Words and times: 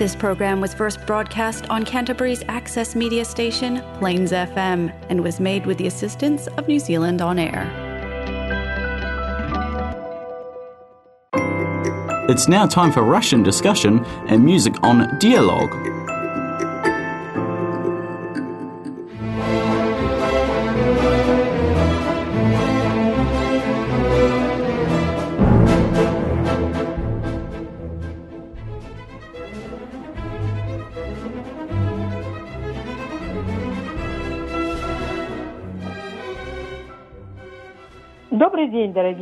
This 0.00 0.16
program 0.16 0.62
was 0.62 0.72
first 0.72 1.04
broadcast 1.04 1.68
on 1.68 1.84
Canterbury's 1.84 2.42
access 2.48 2.96
media 2.96 3.22
station, 3.22 3.82
Plains 3.98 4.32
FM, 4.32 4.90
and 5.10 5.22
was 5.22 5.38
made 5.40 5.66
with 5.66 5.76
the 5.76 5.86
assistance 5.88 6.46
of 6.56 6.66
New 6.66 6.78
Zealand 6.78 7.20
On 7.20 7.38
Air. 7.38 7.68
It's 12.30 12.48
now 12.48 12.64
time 12.64 12.92
for 12.92 13.02
Russian 13.02 13.42
discussion 13.42 14.02
and 14.26 14.42
music 14.42 14.72
on 14.82 15.18
Dialogue. 15.18 15.99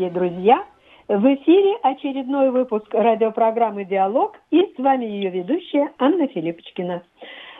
Дорогие 0.08 0.10
друзья! 0.10 0.64
В 1.08 1.34
эфире 1.34 1.76
очередной 1.82 2.50
выпуск 2.50 2.86
радиопрограммы 2.92 3.84
«Диалог» 3.84 4.36
и 4.50 4.60
с 4.74 4.78
вами 4.78 5.04
ее 5.04 5.30
ведущая 5.30 5.92
Анна 5.98 6.26
Филиппочкина. 6.28 7.02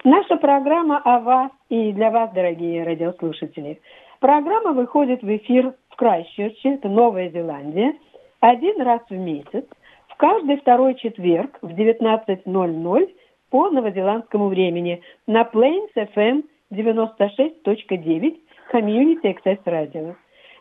Наша 0.04 0.36
программа 0.36 0.98
о 0.98 1.20
вас 1.20 1.50
и 1.68 1.92
для 1.92 2.10
вас, 2.10 2.32
дорогие 2.32 2.84
радиослушатели. 2.84 3.80
Программа 4.20 4.72
выходит 4.72 5.22
в 5.22 5.36
эфир 5.36 5.74
в 5.90 5.96
Крайщерче, 5.96 6.74
это 6.74 6.88
Новая 6.88 7.30
Зеландия, 7.30 7.94
один 8.40 8.80
раз 8.82 9.00
в 9.08 9.16
месяц, 9.16 9.64
в 10.08 10.16
каждый 10.16 10.58
второй 10.58 10.94
четверг 10.96 11.58
в 11.62 11.70
19.00 11.70 13.14
по 13.50 13.70
новозеландскому 13.70 14.48
времени 14.48 15.02
на 15.26 15.42
Plains 15.42 15.90
FM 15.96 16.44
96.9 16.72 18.36
Community 18.72 19.22
Access 19.24 19.64
Radio 19.64 20.14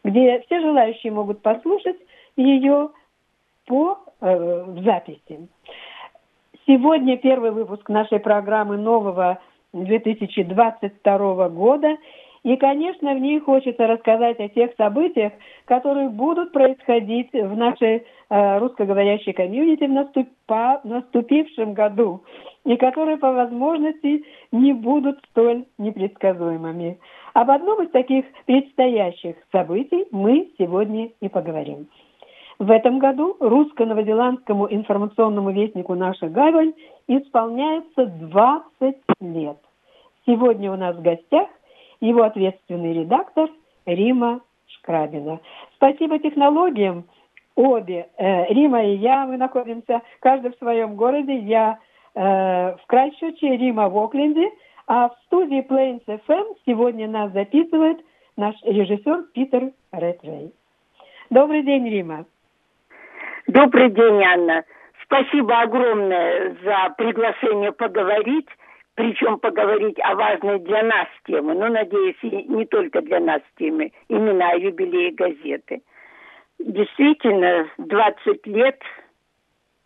где 0.07 0.39
все 0.41 0.61
желающие 0.61 1.11
могут 1.11 1.41
послушать 1.41 1.97
ее 2.37 2.89
по 3.65 3.99
э, 4.21 4.63
в 4.67 4.83
записи. 4.83 5.47
Сегодня 6.65 7.17
первый 7.17 7.51
выпуск 7.51 7.89
нашей 7.89 8.19
программы 8.19 8.77
нового 8.77 9.39
2022 9.73 11.49
года. 11.49 11.97
И, 12.43 12.55
конечно, 12.55 13.13
в 13.13 13.19
ней 13.19 13.39
хочется 13.41 13.87
рассказать 13.87 14.39
о 14.39 14.47
тех 14.47 14.71
событиях, 14.77 15.33
которые 15.65 16.07
будут 16.07 16.53
происходить 16.53 17.33
в 17.33 17.57
нашей 17.57 18.05
э, 18.29 18.57
русскоговорящей 18.59 19.33
комьюнити 19.33 19.83
в 19.83 19.91
наступа, 19.91 20.79
наступившем 20.85 21.73
году, 21.73 22.23
и 22.63 22.77
которые 22.77 23.17
по 23.17 23.33
возможности 23.33 24.23
не 24.53 24.71
будут 24.71 25.19
столь 25.31 25.65
непредсказуемыми. 25.77 26.97
Об 27.37 27.51
одном 27.51 27.83
из 27.83 27.91
таких 27.91 28.25
предстоящих 28.47 29.35
событий 29.51 30.07
мы 30.09 30.49
сегодня 30.57 31.11
и 31.21 31.29
поговорим. 31.29 31.87
В 32.57 32.71
этом 32.71 32.97
году 32.97 33.37
русско-новозеландскому 33.39 34.67
информационному 34.73 35.51
вестнику 35.51 35.93
«Наша 35.93 36.29
Гавань» 36.29 36.73
исполняется 37.07 38.07
20 38.07 38.95
лет. 39.21 39.57
Сегодня 40.25 40.71
у 40.71 40.77
нас 40.77 40.95
в 40.95 41.03
гостях 41.03 41.47
его 42.01 42.23
ответственный 42.23 42.93
редактор 42.93 43.51
Рима 43.85 44.41
Шкрабина. 44.65 45.39
Спасибо 45.75 46.17
технологиям. 46.17 47.03
Обе, 47.55 48.07
э, 48.17 48.51
Рима 48.51 48.83
и 48.83 48.95
я, 48.95 49.27
мы 49.27 49.37
находимся 49.37 50.01
каждый 50.21 50.53
в 50.53 50.57
своем 50.57 50.95
городе. 50.95 51.37
Я 51.37 51.77
э, 52.15 52.19
в 52.77 52.81
Крайщуче, 52.87 53.57
Рима 53.57 53.89
в 53.89 53.97
Окленде– 53.99 54.49
а 54.87 55.09
в 55.09 55.15
студии 55.25 55.61
Plains 55.67 56.03
FM 56.05 56.55
сегодня 56.65 57.07
нас 57.07 57.31
записывает 57.33 57.99
наш 58.37 58.55
режиссер 58.63 59.23
Питер 59.33 59.71
Ретрей. 59.91 60.53
Добрый 61.29 61.61
день, 61.63 61.89
Рима. 61.89 62.25
Добрый 63.47 63.89
день, 63.91 64.23
Анна. 64.23 64.63
Спасибо 65.03 65.61
огромное 65.61 66.55
за 66.63 66.93
приглашение 66.97 67.73
поговорить, 67.73 68.47
причем 68.95 69.39
поговорить 69.39 69.99
о 69.99 70.15
важной 70.15 70.59
для 70.59 70.83
нас 70.83 71.07
теме, 71.25 71.53
но, 71.53 71.67
надеюсь, 71.67 72.17
и 72.21 72.43
не 72.43 72.65
только 72.65 73.01
для 73.01 73.19
нас 73.19 73.41
теме, 73.57 73.91
именно 74.07 74.49
о 74.49 74.57
юбилее 74.57 75.11
газеты. 75.11 75.81
Действительно, 76.59 77.67
20 77.77 78.47
лет, 78.47 78.81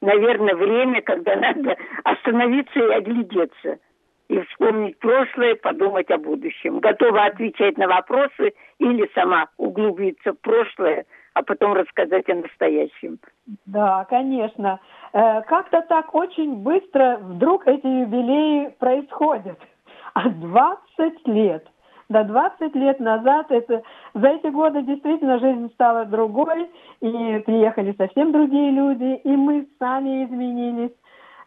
наверное, 0.01 0.56
время, 0.56 1.01
когда 1.01 1.35
надо 1.35 1.75
остановиться 2.03 2.79
и 2.79 2.94
оглядеться– 2.94 3.79
и 4.31 4.39
вспомнить 4.45 4.97
прошлое, 4.99 5.55
подумать 5.55 6.09
о 6.09 6.17
будущем. 6.17 6.79
Готова 6.79 7.25
отвечать 7.25 7.77
на 7.77 7.87
вопросы 7.87 8.53
или 8.79 9.11
сама 9.13 9.47
углубиться 9.57 10.31
в 10.31 10.39
прошлое, 10.39 11.05
а 11.33 11.43
потом 11.43 11.73
рассказать 11.73 12.29
о 12.29 12.35
настоящем. 12.35 13.19
Да, 13.65 14.05
конечно. 14.05 14.79
Э, 15.11 15.41
как-то 15.41 15.81
так 15.81 16.15
очень 16.15 16.55
быстро 16.63 17.17
вдруг 17.21 17.67
эти 17.67 17.85
юбилеи 17.85 18.69
происходят. 18.79 19.59
А 20.13 20.27
20 20.27 21.27
лет. 21.27 21.65
Да, 22.09 22.23
20 22.23 22.75
лет 22.75 22.99
назад 22.99 23.45
это, 23.49 23.81
за 24.13 24.27
эти 24.27 24.47
годы 24.47 24.81
действительно 24.81 25.39
жизнь 25.39 25.71
стала 25.73 26.03
другой, 26.03 26.69
и 26.99 27.41
приехали 27.45 27.95
совсем 27.97 28.33
другие 28.33 28.71
люди, 28.71 29.21
и 29.23 29.29
мы 29.29 29.67
сами 29.79 30.25
изменились. 30.25 30.91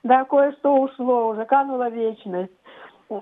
Да, 0.02 0.24
кое-что 0.24 0.76
ушло 0.76 1.28
уже, 1.28 1.44
канула 1.44 1.90
вечность. 1.90 2.52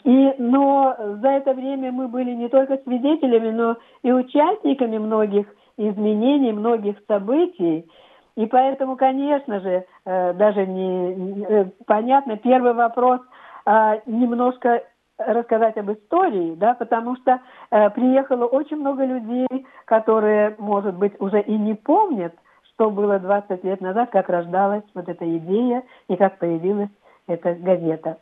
И, 0.05 0.35
но 0.39 0.97
за 0.99 1.29
это 1.29 1.55
время 1.55 1.93
мы 1.93 2.09
были 2.09 2.33
не 2.33 2.49
только 2.49 2.79
свидетелями, 2.79 3.51
но 3.51 3.77
и 4.03 4.13
участниками 4.13 4.99
многих 4.99 5.47
изменений, 5.77 6.53
многих 6.53 6.97
событий. 7.09 7.91
И 8.37 8.47
поэтому, 8.47 8.97
конечно 8.97 9.61
же, 9.61 9.85
э, 10.05 10.33
даже 10.35 10.67
не 10.67 11.45
э, 11.45 11.65
понятно, 11.87 12.37
первый 12.37 12.73
вопрос 12.73 13.21
а, 13.65 13.99
немножко 14.07 14.83
рассказать 15.19 15.77
об 15.77 15.93
истории, 15.93 16.55
да, 16.55 16.75
потому 16.75 17.17
что 17.17 17.41
э, 17.71 17.91
приехало 17.91 18.47
очень 18.47 18.79
много 18.79 19.05
людей, 19.05 19.67
которые, 19.85 20.57
может 20.59 20.97
быть, 20.97 21.21
уже 21.21 21.41
и 21.43 21.57
не 21.57 21.75
помнят, 21.75 22.35
что 22.75 22.91
было 22.91 23.19
20 23.19 23.63
лет 23.65 23.81
назад, 23.81 24.11
как 24.11 24.29
рождалась 24.29 24.85
вот 24.95 25.09
эта 25.09 25.37
идея 25.37 25.85
и 26.09 26.17
как 26.17 26.39
появилась 26.39 26.91
эта 27.27 27.55
газета. 27.55 28.19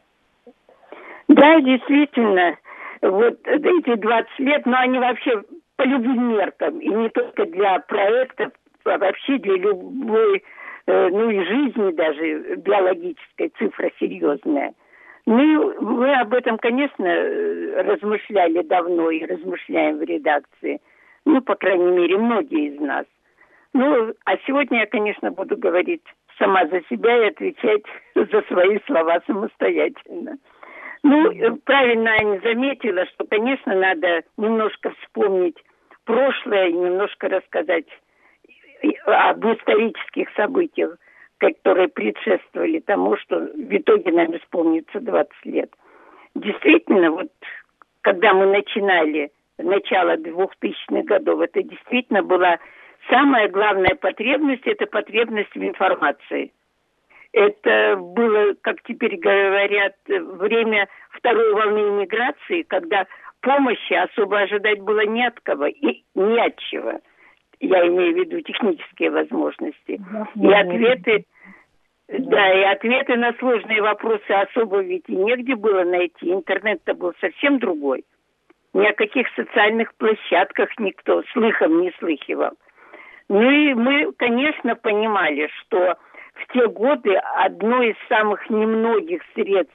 Да, 1.31 1.61
действительно, 1.61 2.57
вот 3.03 3.39
эти 3.47 3.95
20 3.95 4.39
лет, 4.41 4.67
но 4.67 4.79
они 4.79 4.99
вообще 4.99 5.43
по 5.77 5.85
любым 5.85 6.31
меркам, 6.31 6.81
и 6.81 6.89
не 6.89 7.09
только 7.11 7.47
для 7.47 7.79
проектов, 7.79 8.53
а 8.85 8.99
вообще 8.99 9.39
для 9.39 9.55
любой, 9.55 10.43
э, 10.87 11.09
ну 11.09 11.31
и 11.31 11.45
жизни 11.45 11.93
даже 11.93 12.57
биологической, 12.57 13.53
цифра 13.59 13.93
серьезная. 14.01 14.75
Мы, 15.25 15.81
мы 15.81 16.13
об 16.15 16.35
этом, 16.35 16.59
конечно, 16.59 17.07
размышляли 17.85 18.63
давно 18.63 19.11
и 19.11 19.25
размышляем 19.25 19.99
в 19.99 20.03
редакции. 20.03 20.81
Ну, 21.27 21.43
по 21.43 21.55
крайней 21.55 21.93
мере, 21.93 22.19
многие 22.19 22.75
из 22.75 22.81
нас. 22.81 23.05
Ну, 23.73 24.13
а 24.25 24.37
сегодня 24.49 24.81
я, 24.81 24.87
конечно, 24.87 25.31
буду 25.31 25.57
говорить 25.57 26.03
сама 26.41 26.67
за 26.67 26.81
себя 26.91 27.25
и 27.25 27.29
отвечать 27.29 27.85
за 28.17 28.43
свои 28.49 28.81
слова 28.87 29.21
самостоятельно. 29.29 30.39
Ну, 31.03 31.31
э, 31.33 31.57
правильно 31.65 32.13
Аня 32.13 32.41
заметила, 32.43 33.07
что, 33.07 33.25
конечно, 33.25 33.75
надо 33.75 34.23
немножко 34.37 34.93
вспомнить 35.01 35.57
прошлое, 36.05 36.71
немножко 36.71 37.29
рассказать 37.29 37.87
об 39.07 39.45
исторических 39.47 40.29
событиях, 40.35 40.97
которые 41.39 41.89
предшествовали 41.89 42.81
тому, 42.81 43.17
что 43.17 43.39
в 43.39 43.77
итоге 43.77 44.13
нам 44.13 44.37
исполнится 44.37 45.01
20 45.01 45.33
лет. 45.45 45.71
Действительно, 46.35 47.11
вот 47.11 47.33
когда 48.03 48.35
мы 48.35 48.47
начинали 48.47 49.31
начало 49.59 50.17
2000-х 50.17 51.03
годов, 51.03 51.41
это 51.41 51.63
действительно 51.63 52.23
была 52.23 52.59
самая 53.09 53.49
главная 53.49 53.95
потребность, 53.95 54.67
это 54.67 54.87
потребность 54.87 55.55
в 55.55 55.63
информации– 55.63 56.53
это 57.33 57.97
было, 57.97 58.55
как 58.61 58.83
теперь 58.83 59.17
говорят, 59.17 59.95
время 60.07 60.89
второй 61.11 61.53
волны 61.55 61.79
иммиграции, 61.79 62.63
когда 62.63 63.07
помощи 63.41 63.93
особо 63.93 64.41
ожидать 64.41 64.81
было 64.81 65.07
не 65.07 65.27
от 65.27 65.39
кого 65.41 65.67
и 65.67 66.03
не 66.15 66.41
от 66.41 66.57
чего. 66.59 67.01
Я 67.61 67.87
имею 67.87 68.15
в 68.15 68.17
виду 68.17 68.41
технические 68.41 69.11
возможности. 69.11 70.01
и 70.35 70.53
ответы, 70.53 71.25
да. 72.09 72.53
и 72.53 72.65
ответы 72.65 73.17
на 73.17 73.33
сложные 73.35 73.83
вопросы 73.83 74.31
особо 74.31 74.81
ведь 74.81 75.05
и 75.09 75.15
негде 75.15 75.55
было 75.55 75.85
найти. 75.85 76.33
Интернет-то 76.33 76.95
был 76.95 77.13
совсем 77.21 77.59
другой. 77.59 78.05
Ни 78.73 78.87
о 78.87 78.95
каких 78.95 79.29
социальных 79.35 79.95
площадках 79.97 80.71
никто 80.79 81.23
слыхом 81.33 81.83
не 81.83 81.93
слыхивал. 81.99 82.53
Ну 83.29 83.49
и 83.49 83.75
мы, 83.75 84.13
конечно, 84.17 84.75
понимали, 84.75 85.51
что 85.61 85.97
в 86.41 86.53
те 86.53 86.67
годы 86.69 87.15
одно 87.37 87.83
из 87.83 87.97
самых 88.09 88.49
немногих 88.51 89.23
средств 89.35 89.75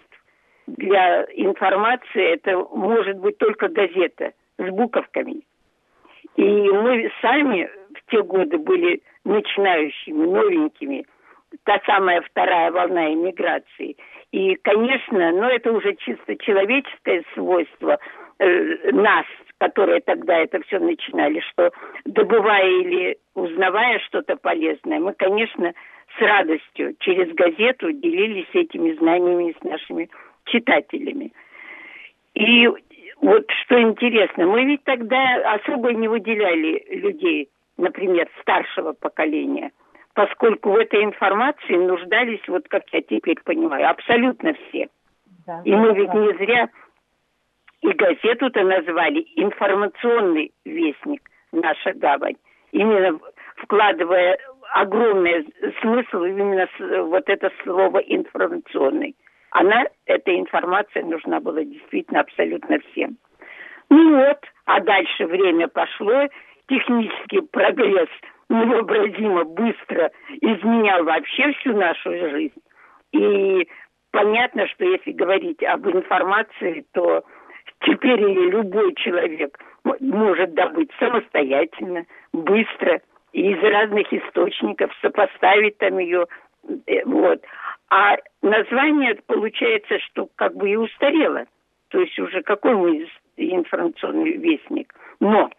для 0.68 1.26
информации 1.34 2.34
это 2.34 2.58
может 2.58 3.18
быть 3.18 3.38
только 3.38 3.68
газета 3.68 4.34
с 4.58 4.70
буковками. 4.70 5.42
И 6.36 6.44
мы 6.44 7.12
сами 7.22 7.70
в 7.94 8.12
те 8.12 8.22
годы 8.24 8.58
были 8.58 9.02
начинающими, 9.24 10.26
новенькими. 10.26 11.06
Та 11.64 11.80
самая 11.86 12.22
вторая 12.22 12.72
волна 12.72 13.14
иммиграции. 13.14 13.96
И, 14.32 14.56
конечно, 14.56 15.32
но 15.32 15.50
это 15.50 15.72
уже 15.72 15.96
чисто 15.96 16.36
человеческое 16.36 17.24
свойство 17.34 18.00
э, 18.40 18.92
нас, 18.92 19.26
которые 19.58 20.02
тогда 20.02 20.38
это 20.38 20.62
все 20.64 20.80
начинали, 20.80 21.40
что 21.52 21.72
добывая 22.06 22.70
или 22.70 23.18
узнавая 23.34 24.00
что-то 24.00 24.36
полезное, 24.36 25.00
мы, 25.00 25.14
конечно, 25.14 25.74
с 26.18 26.22
радостью 26.22 26.96
через 27.00 27.34
газету 27.34 27.92
делились 27.92 28.50
этими 28.54 28.94
знаниями 28.94 29.56
с 29.60 29.64
нашими 29.64 30.10
читателями. 30.46 31.32
И 32.34 32.68
вот 33.22 33.46
что 33.64 33.82
интересно, 33.82 34.46
мы 34.46 34.66
ведь 34.66 34.84
тогда 34.84 35.54
особо 35.54 35.94
не 35.94 36.08
выделяли 36.08 36.86
людей, 36.90 37.50
например, 37.78 38.30
старшего 38.42 38.94
поколения, 38.94 39.72
поскольку 40.14 40.72
в 40.72 40.78
этой 40.78 41.04
информации 41.04 41.76
нуждались, 41.76 42.42
вот 42.48 42.68
как 42.68 42.84
я 42.92 43.02
теперь 43.02 43.40
понимаю, 43.44 43.90
абсолютно 43.90 44.54
все. 44.54 44.90
Да, 45.48 45.62
и 45.64 45.72
мы 45.72 45.94
ведь 45.94 46.14
не 46.14 46.34
зря 46.38 46.70
и 47.86 47.94
газету-то 47.94 48.64
назвали 48.64 49.26
«Информационный 49.36 50.52
вестник. 50.66 51.22
Наша 51.52 51.94
гавань». 51.94 52.36
Именно 52.72 53.20
вкладывая 53.58 54.38
огромный 54.74 55.48
смысл 55.82 56.24
именно 56.24 56.68
вот 57.04 57.30
это 57.30 57.52
слово 57.64 58.00
«информационный» 58.00 59.16
она, 59.52 59.86
эта 60.06 60.38
информация 60.38 61.04
нужна 61.04 61.40
была 61.40 61.64
действительно 61.64 62.20
абсолютно 62.20 62.78
всем. 62.92 63.16
Ну 63.90 64.18
вот, 64.18 64.40
а 64.66 64.82
дальше 64.82 65.26
время 65.28 65.70
пошло, 65.70 66.28
технический 66.68 67.40
прогресс 67.40 68.10
невообразимо 68.50 69.46
быстро 69.46 70.12
изменял 70.42 71.06
вообще 71.06 71.54
всю 71.54 71.72
нашу 71.72 72.12
жизнь. 72.12 72.62
И 73.14 73.70
понятно, 74.12 74.68
что 74.68 74.84
если 74.84 75.12
говорить 75.12 75.64
об 75.64 75.88
информации, 75.88 76.86
то 76.92 77.24
теперь 77.86 78.22
ее 78.22 78.50
любой 78.50 78.94
человек 78.96 79.58
может 79.84 80.54
добыть 80.54 80.90
самостоятельно, 81.00 82.06
быстро, 82.34 83.02
и 83.32 83.52
из 83.52 83.62
разных 83.62 84.12
источников, 84.12 84.92
сопоставить 85.02 85.78
там 85.78 86.00
ее, 86.00 86.26
э, 86.88 87.04
вот. 87.06 87.44
А 87.90 88.18
название 88.42 89.16
получается, 89.28 90.00
что 90.00 90.28
как 90.36 90.56
бы 90.56 90.70
и 90.70 90.76
устарело. 90.76 91.46
То 91.90 92.00
есть 92.00 92.18
уже 92.18 92.42
какой 92.42 92.76
мы 92.76 93.08
информационный 93.38 94.38
вестник. 94.38 94.94
Но 95.20 95.50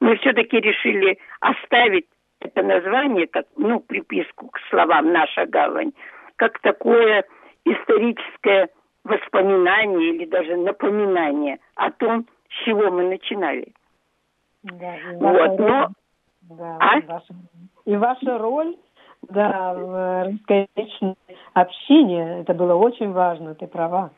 мы 0.00 0.16
все-таки 0.16 0.60
решили 0.60 1.18
оставить 1.40 2.06
это 2.40 2.62
название, 2.62 3.26
как, 3.26 3.46
ну, 3.56 3.80
приписку 3.80 4.48
к 4.48 4.58
словам 4.70 5.12
«наша 5.12 5.46
гавань», 5.46 5.92
как 6.36 6.58
такое 6.60 7.24
историческое 7.64 8.68
воспоминание 9.04 10.14
или 10.14 10.24
даже 10.26 10.56
напоминание 10.56 11.58
о 11.76 11.90
том, 11.90 12.26
с 12.48 12.64
чего 12.64 12.90
мы 12.90 13.04
начинали. 13.04 13.72
Да, 14.62 14.94
вот, 15.14 15.58
но... 15.58 15.88
Да, 16.42 16.76
а? 16.78 17.00
ваша, 17.00 17.34
и 17.86 17.96
ваша 17.96 18.38
роль 18.38 18.76
да, 19.30 19.74
в 19.74 20.24
русскоязычном 20.26 21.16
общении 21.54 22.40
это 22.40 22.54
было 22.54 22.74
очень 22.74 23.12
важно, 23.12 23.54
ты 23.54 23.66
права. 23.66 24.10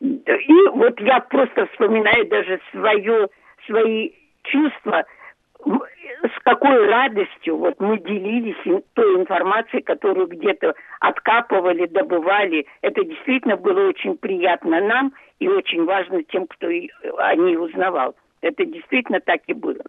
И 0.00 0.68
вот 0.72 1.00
я 1.00 1.20
просто 1.20 1.66
вспоминаю 1.66 2.26
даже 2.28 2.60
свое, 2.70 3.28
свои 3.66 4.10
чувства, 4.42 5.04
с 5.66 6.42
какой 6.42 6.86
радостью 6.86 7.56
вот 7.56 7.80
мы 7.80 7.98
делились 7.98 8.82
той 8.94 9.16
информацией, 9.16 9.82
которую 9.82 10.26
где-то 10.26 10.74
откапывали, 11.00 11.86
добывали. 11.86 12.66
Это 12.82 13.04
действительно 13.04 13.56
было 13.56 13.88
очень 13.88 14.16
приятно 14.16 14.80
нам 14.80 15.12
и 15.38 15.48
очень 15.48 15.84
важно 15.84 16.22
тем, 16.24 16.46
кто 16.46 16.66
о 16.66 17.36
ней 17.36 17.56
узнавал. 17.56 18.14
Это 18.40 18.64
действительно 18.64 19.20
так 19.20 19.40
и 19.46 19.54
было. 19.54 19.82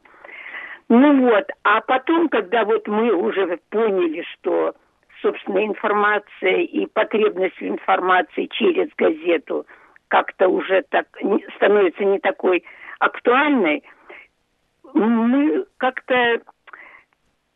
Ну 0.87 1.29
вот, 1.29 1.47
а 1.63 1.81
потом, 1.81 2.29
когда 2.29 2.63
вот 2.63 2.87
мы 2.87 3.11
уже 3.11 3.57
поняли, 3.69 4.23
что, 4.33 4.75
собственно, 5.21 5.65
информация 5.65 6.61
и 6.61 6.85
потребность 6.85 7.59
в 7.59 7.67
информации 7.67 8.45
через 8.45 8.89
газету 8.95 9.65
как-то 10.09 10.47
уже 10.47 10.83
так 10.89 11.07
становится 11.55 12.03
не 12.03 12.19
такой 12.19 12.63
актуальной, 12.99 13.83
мы 14.95 15.65
как-то 15.77 16.41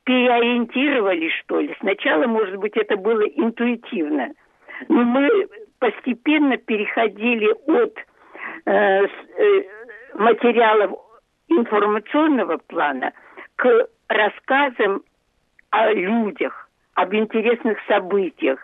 переориентировали, 0.03 1.29
что 1.29 1.59
ли. 1.59 1.75
Сначала, 1.79 2.25
может 2.27 2.57
быть, 2.57 2.75
это 2.75 2.97
было 2.97 3.21
интуитивно, 3.21 4.33
но 4.87 5.03
мы 5.03 5.47
постепенно 5.79 6.57
переходили 6.57 7.53
от 7.67 7.97
э, 8.65 9.05
э, 9.05 9.63
материалов 10.15 10.99
информационного 11.47 12.57
плана 12.57 13.13
к 13.55 13.87
рассказам 14.07 15.03
о 15.69 15.93
людях, 15.93 16.69
об 16.95 17.13
интересных 17.13 17.77
событиях, 17.87 18.59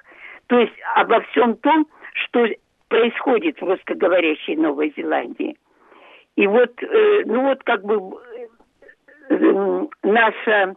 то 0.48 0.60
есть 0.60 0.74
обо 0.96 1.22
всем 1.22 1.56
том, 1.58 1.88
что 2.14 2.48
происходит 2.88 3.62
в 3.62 3.66
русскоговорящей 3.66 4.56
Новой 4.56 4.94
Зеландии. 4.98 5.58
И 6.36 6.48
вот, 6.48 6.72
э, 6.82 7.24
ну 7.26 7.44
вот 7.44 7.64
как 7.64 7.84
бы 7.84 8.18
наша 10.04 10.76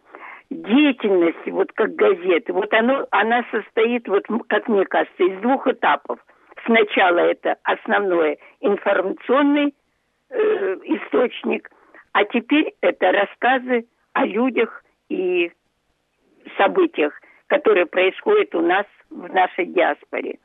деятельность, 0.49 1.45
вот 1.47 1.71
как 1.73 1.95
газеты, 1.95 2.53
вот 2.53 2.73
оно, 2.73 3.07
она 3.11 3.45
состоит, 3.51 4.07
вот, 4.07 4.25
как 4.47 4.67
мне 4.67 4.85
кажется, 4.85 5.23
из 5.23 5.39
двух 5.41 5.67
этапов. 5.67 6.19
Сначала 6.65 7.19
это 7.19 7.57
основной 7.63 8.39
информационный 8.59 9.73
э, 10.29 10.35
источник, 10.83 11.69
а 12.13 12.25
теперь 12.25 12.73
это 12.81 13.11
рассказы 13.11 13.85
о 14.13 14.25
людях 14.25 14.83
и 15.09 15.51
событиях, 16.57 17.13
которые 17.47 17.85
происходят 17.85 18.53
у 18.55 18.61
нас 18.61 18.85
в 19.09 19.31
нашей 19.33 19.65
диаспоре. 19.67 20.39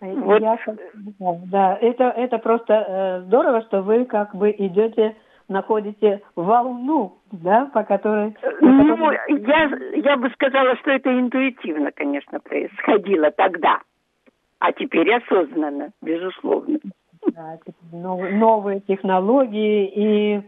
Вот. 0.00 0.40
Я, 0.40 0.58
да, 0.66 1.40
да, 1.46 1.78
это, 1.80 2.04
это 2.04 2.38
просто 2.38 2.74
э, 2.74 3.20
здорово, 3.26 3.62
что 3.62 3.82
вы 3.82 4.04
как 4.04 4.34
бы 4.34 4.50
идете, 4.50 5.14
находите 5.48 6.22
волну, 6.36 7.18
да, 7.30 7.70
по 7.72 7.84
которой... 7.84 8.36
Ну, 8.60 8.96
которой... 8.96 9.18
я, 9.28 9.70
я 10.10 10.16
бы 10.16 10.30
сказала, 10.30 10.76
что 10.76 10.90
это 10.90 11.10
интуитивно, 11.18 11.92
конечно, 11.92 12.40
происходило 12.40 13.30
тогда, 13.30 13.80
а 14.58 14.72
теперь 14.72 15.12
осознанно, 15.14 15.90
безусловно. 16.00 16.78
Да, 17.34 17.58
новые, 17.92 18.36
новые 18.36 18.80
технологии 18.80 19.86
и 19.86 20.42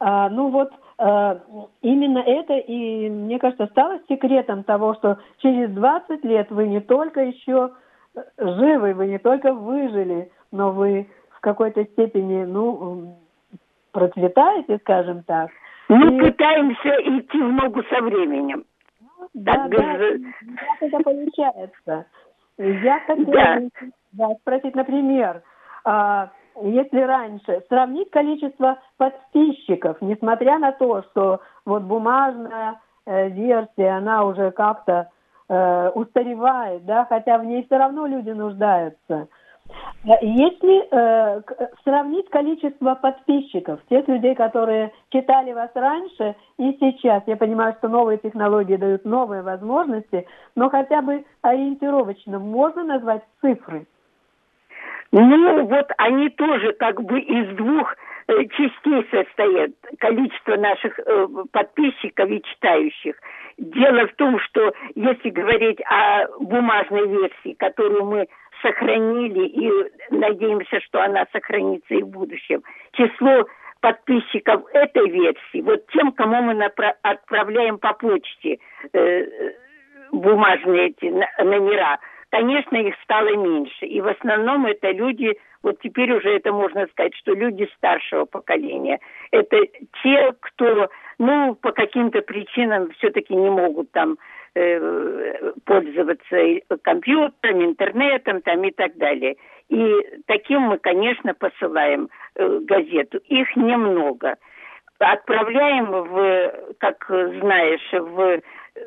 а, 0.00 0.28
ну 0.28 0.48
вот 0.50 0.70
а, 0.98 1.40
именно 1.80 2.18
это 2.18 2.54
и 2.54 3.08
мне 3.08 3.38
кажется 3.38 3.66
стало 3.66 4.00
секретом 4.08 4.64
того, 4.64 4.94
что 4.94 5.18
через 5.38 5.70
20 5.70 6.24
лет 6.24 6.50
вы 6.50 6.66
не 6.66 6.80
только 6.80 7.20
еще 7.20 7.70
живы, 8.36 8.94
вы 8.94 9.06
не 9.06 9.18
только 9.18 9.52
выжили, 9.52 10.30
но 10.50 10.72
вы 10.72 11.08
в 11.30 11.40
какой-то 11.40 11.84
степени 11.84 12.44
ну 12.44 13.16
процветаете, 13.98 14.78
скажем 14.78 15.22
так. 15.24 15.50
Мы 15.88 16.16
и... 16.16 16.20
пытаемся 16.20 16.88
идти 17.02 17.38
в 17.38 17.52
ногу 17.52 17.82
со 17.84 18.00
временем. 18.02 18.64
Да, 19.34 19.66
да, 19.68 19.96
без... 19.98 20.22
как 20.56 20.82
это 20.82 20.98
получается. 21.00 22.06
Я 22.58 23.00
хотела 23.00 23.32
да. 23.32 23.60
Да, 24.12 24.34
спросить, 24.40 24.74
например, 24.74 25.42
а, 25.84 26.30
если 26.62 27.00
раньше 27.00 27.62
сравнить 27.68 28.10
количество 28.10 28.78
подписчиков, 28.96 29.96
несмотря 30.00 30.58
на 30.58 30.72
то, 30.72 31.02
что 31.02 31.40
вот 31.64 31.82
бумажная 31.82 32.80
э, 33.06 33.28
версия, 33.28 33.90
она 33.90 34.24
уже 34.24 34.50
как-то 34.50 35.10
э, 35.48 35.90
устаревает, 35.90 36.84
да, 36.84 37.04
хотя 37.04 37.38
в 37.38 37.44
ней 37.44 37.64
все 37.64 37.76
равно 37.76 38.06
люди 38.06 38.30
нуждаются. 38.30 39.28
Если 40.04 40.88
э, 40.90 41.42
сравнить 41.84 42.30
количество 42.30 42.94
подписчиков, 42.94 43.80
тех 43.90 44.06
людей, 44.08 44.34
которые 44.34 44.92
читали 45.10 45.52
вас 45.52 45.70
раньше 45.74 46.36
и 46.56 46.76
сейчас, 46.80 47.22
я 47.26 47.36
понимаю, 47.36 47.74
что 47.78 47.88
новые 47.88 48.18
технологии 48.18 48.76
дают 48.76 49.04
новые 49.04 49.42
возможности, 49.42 50.26
но 50.54 50.70
хотя 50.70 51.02
бы 51.02 51.24
ориентировочно 51.42 52.38
можно 52.38 52.84
назвать 52.84 53.22
цифры– 53.40 53.86
ну, 55.10 55.64
вот 55.64 55.90
они 55.96 56.28
тоже 56.30 56.74
как 56.74 57.02
бы 57.02 57.18
из 57.20 57.56
двух 57.56 57.94
э, 58.28 58.44
частей 58.48 59.06
состоят. 59.10 59.70
Количество 59.98 60.56
наших 60.56 60.98
э, 60.98 61.26
подписчиков 61.50 62.28
и 62.28 62.42
читающих. 62.42 63.14
дело 63.56 64.06
в 64.06 64.14
том, 64.16 64.38
что 64.40 64.72
если 64.94 65.30
говорить 65.30 65.80
о 65.86 66.26
бумажной 66.40 67.08
версии, 67.08 67.54
которую 67.54 68.04
мы 68.04 68.28
сохранили 68.62 69.46
и 69.46 69.70
надеемся, 70.10 70.80
что 70.80 71.02
она 71.02 71.26
сохранится 71.32 71.94
и 71.94 72.02
в 72.02 72.08
будущем, 72.08 72.62
число 72.92 73.46
подписчиков 73.80 74.62
этой 74.72 75.08
версии, 75.08 75.60
вот 75.60 75.86
тем, 75.92 76.12
кому 76.12 76.42
мы 76.42 76.64
отправляем 77.02 77.78
по 77.78 77.92
почте 77.92 78.58
э, 78.92 79.24
бумажные 80.10 80.88
эти 80.88 81.06
номера, 81.42 81.98
конечно, 82.30 82.76
их 82.76 82.94
стало 83.02 83.36
меньше. 83.36 83.86
И 83.86 84.00
в 84.00 84.08
основном 84.08 84.66
это 84.66 84.90
люди, 84.90 85.38
вот 85.62 85.80
теперь 85.80 86.12
уже 86.12 86.36
это 86.36 86.52
можно 86.52 86.86
сказать, 86.88 87.14
что 87.16 87.34
люди 87.34 87.68
старшего 87.76 88.24
поколения. 88.24 88.98
Это 89.30 89.56
те, 90.02 90.32
кто, 90.40 90.88
ну, 91.18 91.54
по 91.54 91.72
каким-то 91.72 92.22
причинам 92.22 92.90
все-таки 92.98 93.34
не 93.34 93.50
могут 93.50 93.90
там 93.92 94.18
э, 94.58 95.52
пользоваться 95.64 96.36
компьютером, 96.82 97.64
интернетом 97.64 98.42
там 98.42 98.64
и 98.64 98.70
так 98.70 98.96
далее. 98.96 99.36
И 99.68 99.94
таким 100.26 100.62
мы, 100.62 100.78
конечно, 100.78 101.34
посылаем 101.34 102.08
э, 102.34 102.58
газету. 102.62 103.18
Их 103.28 103.54
немного. 103.56 104.36
Отправляем 104.98 105.90
в, 105.90 106.52
как 106.78 107.04
знаешь, 107.08 107.92
в 107.92 108.40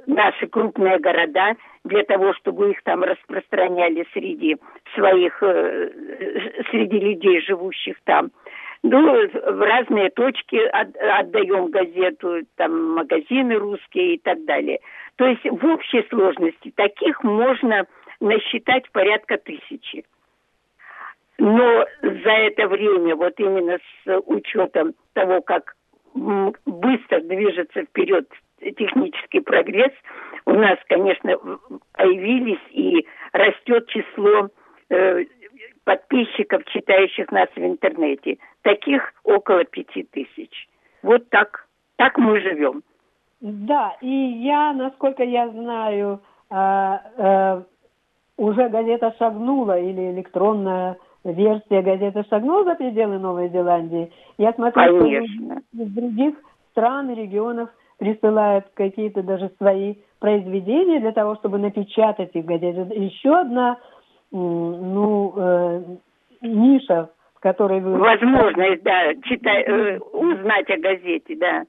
наши 0.07 0.47
крупные 0.47 0.99
города 0.99 1.55
для 1.83 2.03
того, 2.03 2.33
чтобы 2.33 2.71
их 2.71 2.81
там 2.83 3.03
распространяли 3.03 4.05
среди 4.13 4.57
своих, 4.95 5.41
э, 5.41 5.89
среди 6.69 6.99
людей, 6.99 7.41
живущих 7.41 7.95
там. 8.03 8.31
Ну, 8.83 9.27
в 9.27 9.61
разные 9.61 10.09
точки 10.09 10.55
отдаем 10.55 11.69
газету, 11.69 12.41
там 12.55 12.93
магазины 12.95 13.55
русские 13.55 14.15
и 14.15 14.17
так 14.17 14.43
далее. 14.45 14.79
То 15.17 15.27
есть 15.27 15.43
в 15.43 15.65
общей 15.67 16.03
сложности 16.09 16.73
таких 16.75 17.23
можно 17.23 17.85
насчитать 18.19 18.89
порядка 18.91 19.37
тысячи. 19.37 20.03
Но 21.37 21.85
за 22.01 22.31
это 22.31 22.67
время, 22.67 23.15
вот 23.15 23.39
именно 23.39 23.77
с 24.03 24.21
учетом 24.25 24.93
того, 25.13 25.41
как 25.41 25.75
быстро 26.13 27.19
движется 27.21 27.83
вперед 27.83 28.27
технический 28.77 29.41
прогресс, 29.41 29.93
у 30.45 30.53
нас, 30.53 30.77
конечно, 30.87 31.37
появились 31.93 32.61
и 32.71 33.07
растет 33.31 33.87
число 33.89 34.49
э, 34.89 35.25
подписчиков, 35.83 36.63
читающих 36.65 37.31
нас 37.31 37.49
в 37.55 37.59
интернете. 37.59 38.37
Таких 38.61 39.13
около 39.23 39.63
пяти 39.63 40.03
тысяч. 40.03 40.67
Вот 41.01 41.29
так, 41.29 41.67
так 41.95 42.17
мы 42.17 42.39
живем. 42.41 42.83
Да, 43.39 43.95
и 44.01 44.07
я, 44.07 44.73
насколько 44.73 45.23
я 45.23 45.49
знаю, 45.49 46.19
э, 46.51 46.97
э, 47.17 47.61
уже 48.37 48.69
газета 48.69 49.15
шагнула 49.17 49.79
или 49.79 50.11
электронная 50.11 50.97
версия 51.23 51.81
газеты 51.81 52.23
шагнула 52.29 52.63
за 52.65 52.75
пределы 52.75 53.17
Новой 53.17 53.49
Зеландии. 53.49 54.11
Я 54.37 54.53
смотрю, 54.53 54.99
Конечно. 54.99 55.61
что 55.73 55.83
из 55.83 55.89
других 55.89 56.35
стран 56.71 57.09
и 57.11 57.15
регионов 57.15 57.69
присылают 57.97 58.65
какие-то 58.73 59.21
даже 59.21 59.51
свои 59.57 59.95
произведения 60.19 60.99
для 60.99 61.11
того, 61.11 61.35
чтобы 61.35 61.57
напечатать 61.57 62.35
их 62.35 62.43
в 62.43 62.47
газете. 62.47 62.87
Еще 62.95 63.35
одна 63.35 63.77
ну, 64.31 65.33
э, 65.35 65.83
ниша, 66.41 67.09
в 67.41 67.43
которой 67.43 67.79
вы... 67.79 67.97
Возможность, 67.97 68.83
да, 68.83 69.15
читай, 69.23 69.63
э, 69.63 69.97
узнать 69.97 70.69
о 70.69 70.77
газете, 70.77 71.35
да. 71.35 71.63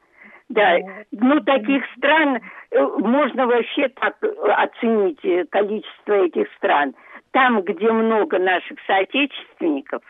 Да, 0.50 0.76
ну 1.12 1.40
таких 1.40 1.82
стран 1.96 2.40
э, 2.70 2.86
можно 2.98 3.46
вообще 3.46 3.88
так 3.88 4.16
оценить 4.22 5.24
э, 5.24 5.46
количество 5.50 6.12
этих 6.12 6.52
стран. 6.58 6.94
Там, 7.30 7.62
где 7.62 7.90
много 7.90 8.38
наших 8.38 8.78
соотечественников, 8.86 10.02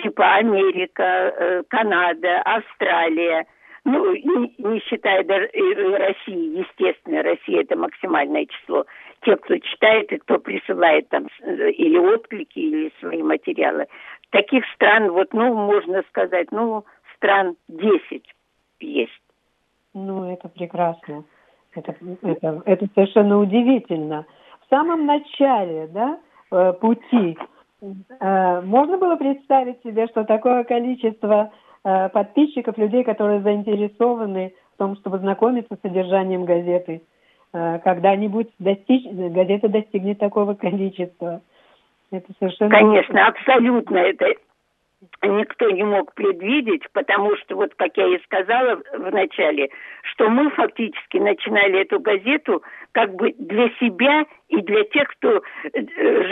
типа 0.00 0.36
Америка, 0.36 1.64
Канада, 1.68 2.40
Австралия– 2.42 3.44
ну, 3.84 4.14
не, 4.14 4.54
не 4.58 4.80
считая 4.80 5.24
даже 5.24 5.46
России, 5.98 6.60
естественно, 6.60 7.22
Россия 7.22 7.62
это 7.62 7.76
максимальное 7.76 8.46
число. 8.46 8.86
Те, 9.24 9.36
кто 9.36 9.56
читает 9.58 10.12
и 10.12 10.18
кто 10.18 10.38
присылает 10.38 11.08
там 11.08 11.28
или 11.46 11.98
отклики, 11.98 12.58
или 12.58 12.92
свои 13.00 13.22
материалы. 13.22 13.86
Таких 14.30 14.64
стран, 14.74 15.10
вот, 15.12 15.32
ну, 15.32 15.54
можно 15.54 16.02
сказать, 16.08 16.48
ну, 16.50 16.84
стран 17.16 17.56
10 17.68 18.24
есть. 18.80 19.22
Ну, 19.94 20.32
это 20.32 20.48
прекрасно. 20.48 21.24
Это, 21.74 21.94
это, 22.22 22.62
это 22.66 22.88
совершенно 22.94 23.38
удивительно. 23.38 24.26
В 24.66 24.68
самом 24.68 25.06
начале, 25.06 25.86
да, 25.88 26.18
э, 26.50 26.72
пути 26.74 27.38
э, 27.80 28.60
можно 28.62 28.98
было 28.98 29.16
представить 29.16 29.82
себе, 29.82 30.06
что 30.08 30.24
такое 30.24 30.64
количество 30.64 31.52
Э, 31.84 32.08
подписчиков, 32.10 32.78
людей, 32.78 33.02
которые 33.02 33.40
заинтересованы 33.40 34.54
в 34.74 34.78
том, 34.78 34.96
чтобы 34.98 35.18
знакомиться 35.18 35.74
с 35.74 35.80
содержанием 35.80 36.44
газеты. 36.44 37.02
Э, 37.54 37.80
когда-нибудь 37.84 38.48
достичь, 38.58 39.04
газета 39.12 39.68
достигнет 39.68 40.18
такого 40.18 40.54
количества. 40.54 41.42
Это 42.10 42.32
совершенно... 42.38 42.70
Конечно, 42.70 43.26
абсолютно. 43.26 43.98
Это 43.98 44.34
никто 45.22 45.68
не 45.70 45.82
мог 45.82 46.14
предвидеть, 46.14 46.84
потому 46.92 47.36
что, 47.36 47.56
вот 47.56 47.74
как 47.74 47.96
я 47.96 48.06
и 48.06 48.22
сказала 48.22 48.80
в 48.94 49.10
начале, 49.12 49.68
что 50.02 50.30
мы 50.30 50.50
фактически 50.50 51.18
начинали 51.18 51.80
эту 51.80 52.00
газету 52.00 52.62
как 52.92 53.14
бы 53.16 53.34
для 53.38 53.68
себя 53.80 54.24
и 54.48 54.62
для 54.62 54.84
тех, 54.84 55.08
кто 55.08 55.38
э, 55.38 55.42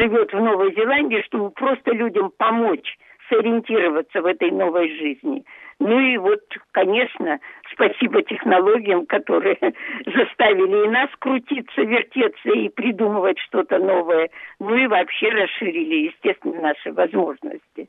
живет 0.00 0.33
в 0.33 0.41
Новой 0.41 0.75
Зеландии, 0.75 1.23
чтобы 1.27 1.50
просто 1.50 1.93
людям 1.93 2.33
помочь 2.37 2.97
сориентироваться 3.31 4.21
в 4.21 4.27
этой 4.27 4.51
новой 4.51 4.91
жизни. 4.97 5.45
Ну 5.79 5.99
и 5.99 6.19
вот, 6.19 6.41
конечно, 6.73 7.39
спасибо 7.73 8.23
технологиям, 8.23 9.07
которые 9.07 9.57
заставили 10.07 10.87
и 10.87 10.91
нас 10.91 11.09
крутиться, 11.19 11.81
вертеться 11.81 12.51
и 12.51 12.69
придумывать 12.69 13.39
что-то 13.39 13.79
новое. 13.79 14.29
Ну 14.59 14.75
и 14.75 14.87
вообще 14.87 15.31
расширили, 15.31 16.09
естественно, 16.09 16.61
наши 16.61 16.93
возможности. 16.93 17.89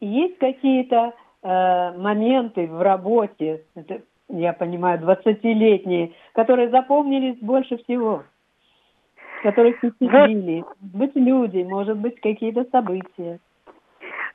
Есть 0.00 0.38
какие-то 0.38 1.14
э, 1.42 1.92
моменты 1.98 2.66
в 2.66 2.80
работе, 2.82 3.62
это, 3.74 4.02
я 4.28 4.52
понимаю, 4.52 5.00
20-летние, 5.00 6.12
которые 6.32 6.68
запомнились 6.70 7.38
больше 7.38 7.76
всего? 7.78 8.24
Которые 9.42 9.74
впечатлили? 9.74 10.60
Вот. 10.60 10.76
Быть 10.80 11.16
люди, 11.16 11.62
может 11.64 11.98
быть, 11.98 12.20
какие-то 12.20 12.64
события? 12.70 13.40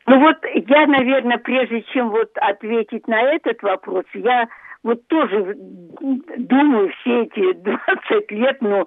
Ну 0.08 0.20
вот 0.22 0.38
я, 0.54 0.88
наверное, 0.88 1.38
прежде 1.38 1.82
чем 1.94 2.10
вот 2.10 2.32
ответить 2.38 3.08
на 3.08 3.22
этот 3.24 3.62
вопрос, 3.62 4.06
я 4.14 4.48
вот 4.84 5.06
тоже 5.08 5.54
думаю 5.58 6.90
все 7.02 7.24
эти 7.24 7.54
20 8.00 8.32
лет, 8.32 8.58
ну, 8.62 8.86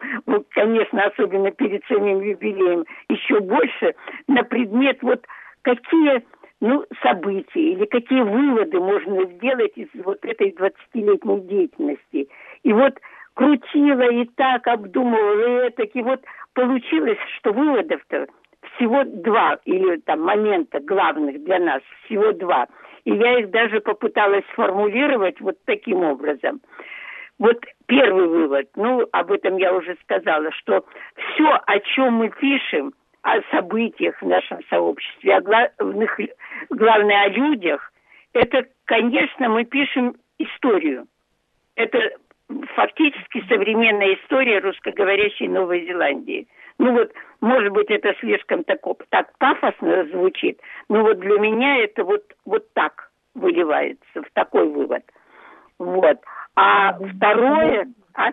конечно, 0.51 1.05
особенно 1.05 1.51
перед 1.51 1.85
самим 1.85 2.23
юбилеем, 2.23 2.87
еще 3.11 3.41
больше 3.41 3.95
на 4.29 4.43
предмет 4.45 5.03
вот 5.03 5.27
какие 5.61 6.23
ну, 6.61 6.87
события 7.03 7.73
или 7.73 7.85
какие 7.85 8.23
выводы 8.23 8.81
можно 8.81 9.25
сделать 9.25 9.73
из 9.77 9.89
вот 10.03 10.25
этой 10.25 10.53
20-летней 10.53 11.41
деятельности. 11.43 12.29
И 12.63 12.73
вот 12.73 12.99
крутила 13.35 14.11
и 14.11 14.25
так 14.37 14.67
обдумывала, 14.67 15.65
и 15.65 15.67
это, 15.67 15.83
и 15.83 16.03
вот 16.03 16.23
получилось, 16.55 17.19
что 17.39 17.53
выводов-то 17.53 18.27
всего 18.75 19.05
два 19.05 19.59
или 19.65 19.97
там 19.99 20.23
момента 20.23 20.81
главных 20.81 21.43
для 21.45 21.59
нас, 21.59 21.83
всего 22.05 22.33
два. 22.33 22.67
И 23.05 23.13
я 23.13 23.41
их 23.41 23.51
даже 23.51 23.81
попыталась 23.81 24.45
сформулировать 24.53 25.41
вот 25.41 25.57
таким 25.65 26.03
образом. 26.03 26.61
Вот 27.39 27.59
первый 27.87 28.27
вывод, 28.27 28.69
ну, 28.77 29.07
об 29.13 29.33
этом 29.33 29.57
я 29.57 29.75
уже 29.75 29.97
сказала, 30.03 30.53
что 30.53 30.85
все, 31.17 31.59
о 31.67 31.81
чем 31.81 32.15
мы 32.15 32.29
пишем, 32.29 32.93
о 33.23 33.41
событиях 33.51 34.21
в 34.21 34.27
нашем 34.27 34.59
сообществе, 34.69 35.37
о 35.37 35.41
главных, 35.41 36.21
главное, 36.69 37.23
о 37.25 37.29
людях, 37.29 37.93
это, 38.35 38.67
конечно, 38.85 39.49
мы 39.49 39.65
пишем 39.65 40.17
историю. 40.39 41.07
Это 41.77 41.99
фактически 42.75 43.43
современная 43.49 44.15
история 44.15 44.61
русскоговорящей 44.61 45.49
Новой 45.49 45.87
Зеландии– 45.87 46.47
ну 46.81 46.93
вот, 46.95 47.13
может 47.41 47.73
быть, 47.73 47.91
это 47.91 48.15
слишком 48.21 48.65
так, 48.65 48.81
так 49.09 49.37
пафосно 49.39 50.05
звучит, 50.07 50.61
но 50.89 51.03
вот 51.03 51.19
для 51.21 51.39
меня 51.39 51.79
это 51.79 52.05
вот, 52.05 52.23
вот 52.45 52.73
так 52.75 53.11
выливается, 53.35 54.23
в 54.23 54.31
такой 54.33 54.69
вывод. 54.69 55.03
Вот. 55.79 56.19
А 56.57 56.93
второе... 56.93 57.89
А? 58.15 58.33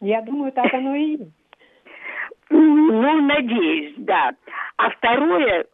Я 0.00 0.20
думаю, 0.22 0.52
так 0.52 0.72
оно 0.74 0.94
и 0.94 1.16
есть. 1.16 1.32
Ну, 2.50 3.22
надеюсь, 3.22 3.94
да. 3.96 4.32
А 4.76 4.90
второе, 4.90 5.66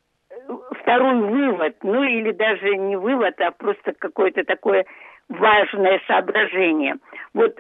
второй 0.81 1.21
вывод, 1.21 1.77
ну 1.83 2.05
или 2.05 2.31
даже 2.33 2.77
не 2.77 2.97
вывод, 2.97 3.41
а 3.41 3.51
просто 3.51 3.93
какое-то 3.93 4.45
такое 4.45 4.87
важное 5.29 6.01
соображение. 6.07 6.97
Вот 7.35 7.59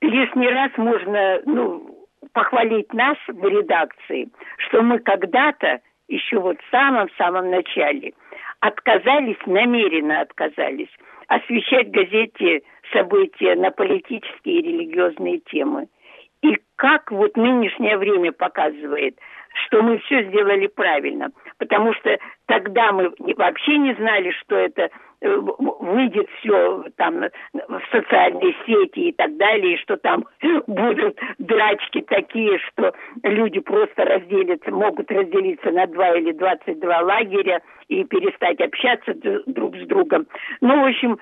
лишний 0.00 0.48
раз 0.48 0.70
можно, 0.76 1.40
ну, 1.44 2.03
похвалить 2.32 2.92
нас 2.92 3.16
в 3.28 3.46
редакции, 3.46 4.28
что 4.58 4.82
мы 4.82 4.98
когда-то, 4.98 5.80
еще 6.08 6.38
вот 6.38 6.60
в 6.60 6.70
самом-самом 6.70 7.50
начале, 7.50 8.12
отказались, 8.60 9.38
намеренно 9.46 10.20
отказались 10.20 10.90
освещать 11.28 11.90
газете 11.90 12.62
события 12.92 13.54
на 13.54 13.70
политические 13.70 14.60
и 14.60 14.62
религиозные 14.62 15.38
темы. 15.38 15.88
И 16.42 16.58
как 16.76 17.10
вот 17.10 17.36
нынешнее 17.36 17.96
время 17.96 18.32
показывает, 18.32 19.18
что 19.66 19.82
мы 19.82 19.98
все 19.98 20.24
сделали 20.24 20.66
правильно, 20.66 21.30
потому 21.58 21.94
что 21.94 22.18
тогда 22.46 22.92
мы 22.92 23.12
вообще 23.36 23.78
не 23.78 23.94
знали, 23.94 24.30
что 24.42 24.56
это 24.56 24.90
выйдет 25.20 26.28
все 26.38 26.84
там 26.96 27.24
в 27.52 27.82
социальные 27.90 28.54
сети 28.66 29.08
и 29.08 29.12
так 29.12 29.36
далее, 29.36 29.74
и 29.74 29.78
что 29.78 29.96
там 29.96 30.24
будут 30.66 31.18
драчки 31.38 32.02
такие, 32.02 32.58
что 32.58 32.92
люди 33.22 33.60
просто 33.60 34.04
разделятся, 34.04 34.70
могут 34.70 35.10
разделиться 35.10 35.70
на 35.70 35.86
два 35.86 36.16
или 36.16 36.32
двадцать 36.32 36.80
два 36.80 37.00
лагеря 37.00 37.60
и 37.88 38.04
перестать 38.04 38.60
общаться 38.60 39.14
друг 39.46 39.76
с 39.76 39.86
другом. 39.86 40.26
Ну, 40.60 40.82
в 40.82 40.88
общем, 40.88 41.18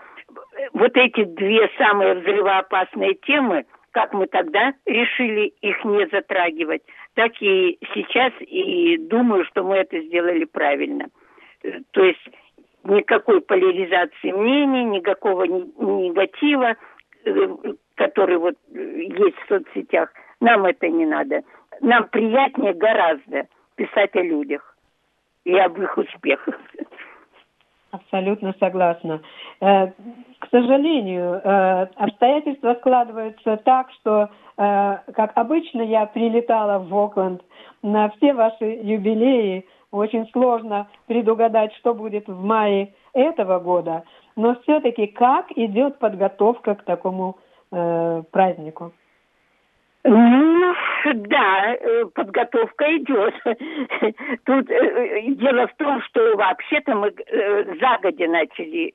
вот 0.72 0.96
эти 0.96 1.24
две 1.24 1.68
самые 1.78 2.14
взрывоопасные 2.14 3.14
темы, 3.14 3.64
как 3.92 4.12
мы 4.14 4.26
тогда 4.26 4.72
решили 4.86 5.52
их 5.60 5.84
не 5.84 6.06
затрагивать, 6.06 6.82
так 7.14 7.32
и 7.40 7.78
сейчас, 7.94 8.32
и 8.40 8.96
думаю, 8.96 9.44
что 9.44 9.62
мы 9.62 9.76
это 9.76 10.00
сделали 10.00 10.44
правильно. 10.44 11.08
То 11.92 12.04
есть 12.04 12.28
никакой 12.84 13.40
поляризации 13.40 14.32
мнений, 14.32 14.84
никакого 14.84 15.44
негатива, 15.44 16.76
э, 17.24 17.48
который 17.94 18.38
вот 18.38 18.54
есть 18.74 19.36
в 19.38 19.48
соцсетях, 19.48 20.10
нам 20.40 20.64
это 20.64 20.88
не 20.88 21.06
надо. 21.06 21.42
Нам 21.80 22.08
приятнее 22.08 22.74
гораздо 22.74 23.46
писать 23.76 24.14
о 24.16 24.22
людях 24.22 24.76
и 25.44 25.56
об 25.56 25.80
их 25.80 25.96
успехах. 25.96 26.58
Абсолютно 27.92 28.54
согласна. 28.58 29.20
Э, 29.60 29.88
к 30.38 30.48
сожалению, 30.50 31.34
э, 31.34 31.86
обстоятельства 31.96 32.74
складываются 32.80 33.58
так, 33.58 33.90
что, 34.00 34.30
э, 34.56 34.96
как 35.14 35.32
обычно, 35.34 35.82
я 35.82 36.06
прилетала 36.06 36.78
в 36.78 36.94
Окленд 36.96 37.42
на 37.82 38.08
все 38.10 38.32
ваши 38.32 38.64
юбилеи. 38.64 39.66
Очень 39.92 40.26
сложно 40.32 40.88
предугадать, 41.06 41.72
что 41.74 41.94
будет 41.94 42.26
в 42.26 42.42
мае 42.42 42.94
этого 43.12 43.60
года. 43.60 44.02
Но 44.34 44.56
все-таки 44.62 45.06
как 45.06 45.52
идет 45.54 45.98
подготовка 45.98 46.74
к 46.74 46.82
такому 46.82 47.36
празднику? 47.70 48.92
Ну, 50.04 50.74
да, 51.14 51.74
э, 51.74 52.04
подготовка 52.14 52.96
идет. 52.96 53.34
Тут 54.44 54.70
э, 54.70 55.22
дело 55.28 55.68
в 55.68 55.74
том, 55.76 56.02
что 56.02 56.36
вообще-то 56.36 56.94
мы 56.96 57.08
э, 57.08 57.76
загодя 57.80 58.26
начали 58.26 58.94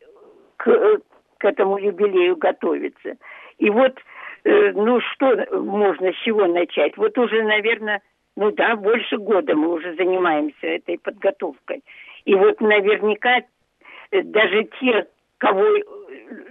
к, 0.57 0.99
к 1.37 1.45
этому 1.45 1.77
юбилею 1.77 2.35
готовиться. 2.35 3.15
И 3.57 3.69
вот, 3.69 3.97
ну, 4.43 4.99
что 5.01 5.47
можно, 5.51 6.11
с 6.11 6.15
чего 6.23 6.45
начать? 6.45 6.95
Вот 6.97 7.17
уже, 7.17 7.41
наверное, 7.43 8.01
ну 8.37 8.51
да, 8.51 8.75
больше 8.75 9.17
года 9.17 9.55
мы 9.55 9.73
уже 9.73 9.95
занимаемся 9.95 10.67
этой 10.67 10.99
подготовкой. 10.99 11.83
И 12.23 12.35
вот 12.35 12.61
наверняка 12.61 13.41
даже 14.11 14.69
те, 14.79 15.07
кого 15.39 15.65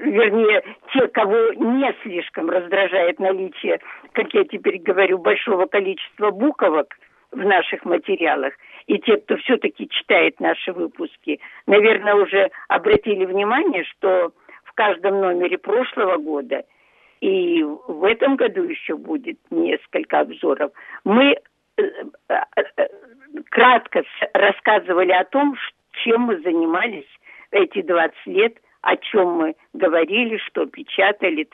вернее, 0.00 0.62
те, 0.92 1.06
кого 1.08 1.52
не 1.54 1.94
слишком 2.02 2.50
раздражает 2.50 3.20
наличие, 3.20 3.78
как 4.12 4.34
я 4.34 4.44
теперь 4.44 4.78
говорю, 4.78 5.18
большого 5.18 5.66
количества 5.66 6.32
буковок 6.32 6.96
в 7.30 7.38
наших 7.38 7.84
материалах, 7.84 8.54
и 8.88 8.98
те, 8.98 9.18
кто 9.18 9.36
все-таки 9.36 9.88
читает 9.88 10.40
наши 10.40 10.72
выпуски, 10.72 11.40
наверное, 11.66 12.14
уже 12.14 12.50
обратили 12.68 13.24
внимание, 13.24 13.84
что 13.84 14.32
в 14.64 14.72
каждом 14.74 15.20
номере 15.20 15.58
прошлого 15.58 16.16
года 16.16 16.64
и 17.20 17.62
в 17.62 18.04
этом 18.04 18.36
году 18.36 18.62
еще 18.62 18.96
будет 18.96 19.38
несколько 19.50 20.20
обзоров. 20.20 20.70
Мы 21.04 21.24
э, 21.24 21.34
э, 21.34 21.38
э, 21.38 21.55
кратко 23.50 24.02
рассказывали 24.32 25.12
о 25.12 25.24
том, 25.24 25.56
чем 26.04 26.22
мы 26.22 26.40
занимались 26.40 27.08
эти 27.50 27.82
20 27.82 28.26
лет 28.26 28.58
о 28.86 28.96
чем 28.96 29.32
мы 29.32 29.56
говорили, 29.72 30.38
что 30.46 30.66
печатали 30.66 31.48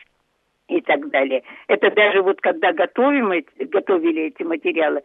и 0.69 0.81
так 0.83 1.09
далее. 1.09 1.43
Это 1.67 1.91
даже 1.91 2.21
вот 2.21 2.41
когда 2.43 2.73
готовим, 2.73 3.33
готовили 3.71 4.25
эти 4.25 4.43
материалы, 4.43 5.03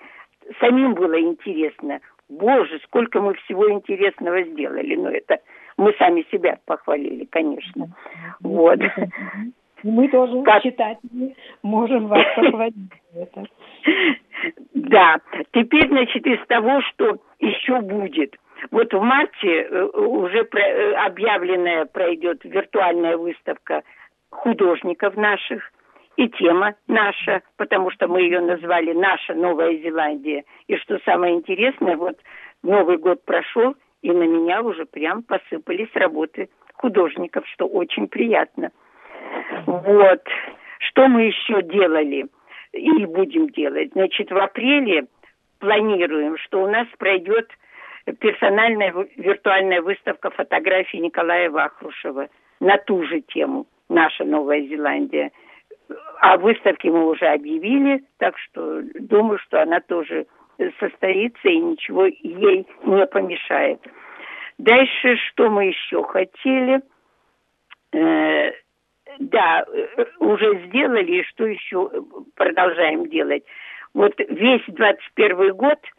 самим 0.60 0.94
было 0.94 1.20
интересно. 1.22 2.02
Боже, 2.28 2.80
сколько 2.84 3.22
мы 3.22 3.36
всего 3.36 3.72
интересного 3.72 4.44
сделали. 4.44 4.96
Но 4.96 5.10
это 5.10 5.40
мы 5.78 5.94
сами 5.94 6.26
себя 6.30 6.60
похвалили, 6.66 7.24
конечно. 7.26 7.88
Вот. 8.42 8.80
Мы 9.84 10.10
тоже 10.10 10.42
как... 10.44 10.64
читатели 10.64 11.36
можем 11.62 12.08
вас 12.08 12.26
похвалить. 12.36 12.92
Да. 14.98 15.18
Теперь, 15.54 15.88
значит, 15.90 16.26
из 16.26 16.44
того, 16.48 16.82
что 16.82 17.18
еще 17.40 17.80
будет– 17.82 18.36
вот 18.72 18.92
в 18.94 19.02
марте 19.02 19.62
э, 19.62 19.84
уже 19.84 20.40
э, 20.40 20.94
объявленная 20.94 21.86
пройдет 21.86 22.44
виртуальная 22.44 23.18
выставка 23.18 23.84
художников 24.30 25.16
наших, 25.16 25.72
и 26.16 26.28
тема 26.30 26.74
наша, 26.88 27.44
потому 27.58 27.92
что 27.92 28.08
мы 28.08 28.22
ее 28.22 28.42
назвали 28.42 28.92
«Наша 28.94 29.36
Новая 29.36 29.78
Зеландия». 29.78 30.44
И 30.68 30.76
что 30.78 30.98
самое 31.06 31.36
интересное, 31.36 31.96
вот 31.96 32.18
Новый 32.64 32.98
год 32.98 33.24
прошел, 33.24 33.76
и 34.02 34.10
на 34.12 34.24
меня 34.24 34.64
уже 34.64 34.86
прям 34.86 35.22
посыпались 35.22 35.94
работы 35.94 36.50
художников, 36.74 37.46
что 37.54 37.68
очень 37.68 38.08
приятно. 38.08 38.72
Вот. 39.68 40.24
Что 40.80 41.08
мы 41.08 41.26
еще 41.26 41.62
делали 41.62 42.26
и 42.78 43.06
будем 43.06 43.50
делать? 43.50 43.92
Значит, 43.94 44.32
в 44.32 44.38
апреле 44.38 45.08
планируем, 45.60 46.38
что 46.38 46.64
у 46.64 46.68
нас 46.68 46.88
пройдет 46.98 47.50
персональная 48.20 48.94
виртуальная 49.16 49.82
выставка 49.82 50.30
фотографий 50.30 51.00
Николая 51.00 51.50
Вахрушева 51.50 52.30
на 52.60 52.78
ту 52.78 53.04
же 53.04 53.22
тему 53.22 53.66
«Наша 53.90 54.24
Новая 54.24 54.62
Зеландия». 54.62 55.32
О 56.20 56.38
выставке 56.38 56.92
мы 56.92 57.08
уже 57.08 57.26
объявили, 57.26 58.04
так 58.18 58.38
что 58.40 58.82
думаю, 59.00 59.40
что 59.40 59.62
она 59.62 59.80
тоже 59.80 60.26
состоится 60.80 61.48
и 61.48 61.60
ничего 61.60 62.06
ей 62.06 62.68
не 62.84 63.06
помешает. 63.08 63.80
Дальше 64.58 65.16
что 65.30 65.50
мы 65.50 65.66
еще 65.66 66.04
хотели? 66.04 66.82
Э, 69.20 69.24
да, 69.24 69.66
уже 70.20 70.68
сделали, 70.68 71.20
и 71.20 71.24
что 71.24 71.46
еще 71.46 71.90
продолжаем 72.36 73.08
делать? 73.10 73.44
Вот 73.94 74.14
весь 74.18 74.64
21 74.68 75.54
год– 75.56 75.80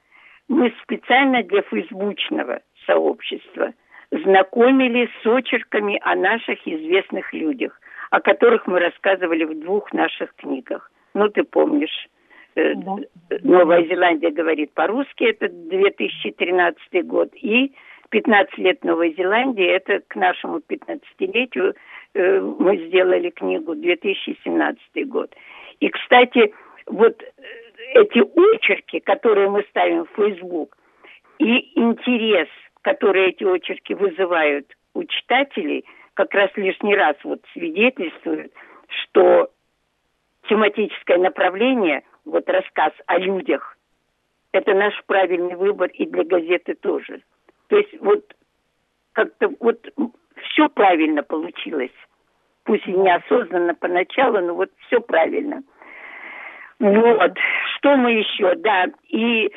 мы 0.49 0.73
специально 0.83 1.43
для 1.43 1.63
фейсбучного 1.63 2.61
сообщества 2.87 3.75
знакомили 4.11 5.09
с 5.23 5.27
очерками 5.27 6.01
о 6.03 6.15
наших 6.15 6.67
известных 6.67 7.33
людях, 7.35 7.79
о 8.11 8.21
которых 8.21 8.67
мы 8.67 8.81
рассказывали 8.81 9.45
в 9.45 9.61
двух 9.61 9.93
наших 9.93 10.35
книгах. 10.37 10.91
Ну, 11.13 11.29
ты 11.29 11.45
помнишь, 11.45 12.09
э, 12.55 12.75
да. 12.75 12.97
Новая 13.43 13.85
Зеландия 13.85 14.31
говорит 14.31 14.73
по-русски, 14.73 15.25
это 15.25 15.49
2013 15.49 17.07
год, 17.07 17.29
и 17.35 17.75
15 18.09 18.57
лет 18.57 18.83
Новой 18.83 19.15
Зеландии, 19.15 19.67
это 19.67 20.01
к 20.09 20.17
нашему 20.17 20.61
15-летию 20.61 21.71
э, 21.71 21.75
мы 22.19 22.77
сделали 22.89 23.31
книгу 23.31 23.75
2017 23.75 25.09
год. 25.09 25.35
И, 25.81 25.89
кстати, 25.89 26.53
вот 26.87 27.23
э, 27.23 27.27
эти 27.95 28.19
очерки, 28.19 29.01
которые 29.01 29.49
мы 29.49 29.65
ставим 29.71 30.05
в 30.05 30.11
Facebook, 30.17 30.77
и 31.39 31.79
интерес, 31.79 32.49
который 32.83 33.29
эти 33.29 33.45
очерки 33.45 33.95
вызывают 33.95 34.67
у 34.95 35.05
читателей, 35.05 35.85
как 36.15 36.35
раз 36.35 36.51
лишний 36.57 36.97
раз 36.97 37.17
вот 37.23 37.41
свидетельствует, 37.53 38.53
что 38.89 39.51
тематическое 40.49 41.19
направление, 41.19 42.03
вот 42.25 42.49
рассказ 42.49 42.93
о 43.07 43.19
людях, 43.19 43.77
это 44.53 44.75
наш 44.75 44.95
правильный 45.07 45.55
выбор 45.55 45.89
и 45.91 46.07
для 46.07 46.25
газеты 46.25 46.75
тоже. 46.75 47.23
То 47.69 47.77
есть 47.77 48.01
вот 48.01 48.35
как-то 49.13 49.51
вот 49.61 49.87
все 50.43 50.69
правильно 50.69 51.23
получилось. 51.23 51.93
Пусть 52.69 52.87
и 52.87 52.93
неосознанно 52.93 53.75
поначалу, 53.75 54.41
но 54.41 54.55
вот 54.55 54.71
все 54.87 55.01
правильно– 55.01 55.63
вот. 56.81 57.33
Что 57.77 57.97
мы 57.97 58.13
еще? 58.13 58.55
Да. 58.57 58.87
И 59.09 59.53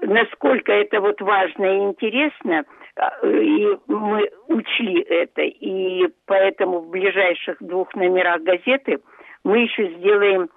насколько 0.00 0.72
это 0.72 1.00
вот 1.00 1.20
важно 1.20 1.64
и 1.64 1.78
интересно, 1.80 2.64
а, 2.96 3.26
и 3.26 3.76
мы 3.86 4.30
учли 4.48 5.02
это, 5.02 5.42
и 5.42 6.08
поэтому 6.26 6.80
в 6.80 6.90
ближайших 6.90 7.56
двух 7.60 7.94
номерах 7.94 8.42
газеты 8.42 9.00
мы 9.44 9.60
еще 9.60 9.88
сделаем 9.98 10.48